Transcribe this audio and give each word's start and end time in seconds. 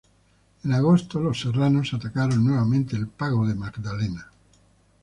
En 0.63 0.71
agosto 0.73 1.19
los 1.19 1.39
serranos 1.41 1.93
atacaron 1.93 2.43
nuevamente 2.43 2.95
el 2.95 3.07
pago 3.07 3.45
de 3.47 3.53
Magdalena. 3.53 4.31